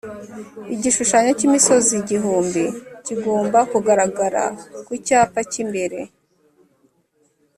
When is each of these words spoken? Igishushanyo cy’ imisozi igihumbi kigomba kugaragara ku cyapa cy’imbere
Igishushanyo 0.73 1.31
cy’ 1.39 1.45
imisozi 1.47 1.91
igihumbi 2.01 2.63
kigomba 3.05 3.59
kugaragara 3.71 4.43
ku 4.85 4.91
cyapa 5.05 5.39
cy’imbere 5.51 5.99